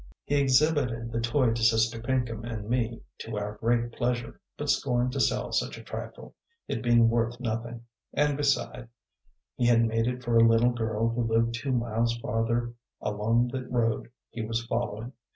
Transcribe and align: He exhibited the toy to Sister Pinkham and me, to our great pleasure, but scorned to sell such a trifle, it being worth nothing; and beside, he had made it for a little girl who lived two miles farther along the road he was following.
He 0.25 0.33
exhibited 0.33 1.11
the 1.11 1.19
toy 1.21 1.53
to 1.53 1.61
Sister 1.63 2.01
Pinkham 2.01 2.43
and 2.43 2.67
me, 2.67 3.03
to 3.19 3.37
our 3.37 3.57
great 3.57 3.91
pleasure, 3.91 4.41
but 4.57 4.67
scorned 4.67 5.11
to 5.13 5.19
sell 5.19 5.51
such 5.51 5.77
a 5.77 5.83
trifle, 5.83 6.33
it 6.67 6.81
being 6.81 7.07
worth 7.07 7.39
nothing; 7.39 7.83
and 8.11 8.35
beside, 8.35 8.87
he 9.57 9.67
had 9.67 9.85
made 9.85 10.07
it 10.07 10.23
for 10.23 10.37
a 10.37 10.47
little 10.47 10.71
girl 10.73 11.09
who 11.09 11.21
lived 11.31 11.53
two 11.53 11.71
miles 11.71 12.17
farther 12.17 12.73
along 12.99 13.49
the 13.49 13.63
road 13.67 14.09
he 14.31 14.41
was 14.41 14.65
following. 14.65 15.13